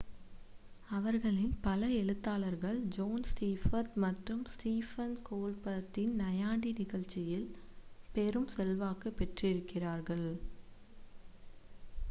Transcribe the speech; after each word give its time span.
அவர்களின் 0.89 1.51
பல 1.61 1.89
எழுத்தாளர்கள் 1.97 2.79
ஜோன் 2.95 3.25
ஸ்டீவர்ட் 3.27 3.91
மற்றும் 3.95 4.41
ஸ்டிஃபன் 4.53 5.13
கோல்பர்ட்டின் 5.27 6.15
நையாண்டி 6.21 6.71
நிகழ்ச்சியில் 6.79 7.47
பெரும் 8.15 8.49
செல்வாக்கு 8.55 9.11
பெற்றிருக்கிறார்கள் 9.19 10.27